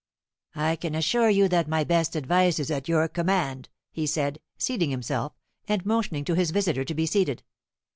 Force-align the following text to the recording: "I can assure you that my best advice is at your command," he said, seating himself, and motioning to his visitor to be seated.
"I 0.55 0.77
can 0.77 0.95
assure 0.95 1.29
you 1.29 1.47
that 1.49 1.67
my 1.67 1.83
best 1.83 2.15
advice 2.15 2.57
is 2.57 2.71
at 2.71 2.87
your 2.87 3.07
command," 3.07 3.69
he 3.91 4.07
said, 4.07 4.39
seating 4.57 4.89
himself, 4.89 5.33
and 5.67 5.85
motioning 5.85 6.25
to 6.25 6.33
his 6.33 6.49
visitor 6.49 6.83
to 6.83 6.95
be 6.95 7.05
seated. 7.05 7.43